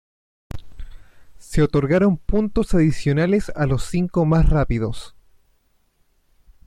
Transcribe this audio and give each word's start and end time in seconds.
Se 1.37 1.61
otorgaron 1.61 2.17
puntos 2.17 2.73
adicionales 2.73 3.51
a 3.55 3.67
los 3.67 3.83
cinco 3.83 4.25
más 4.25 4.49
rápidos. 4.49 5.15